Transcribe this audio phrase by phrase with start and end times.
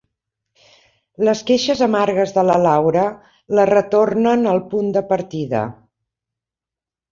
[1.27, 3.05] Les queixes amargues de la Laura
[3.59, 5.63] la retornen al punt de partida.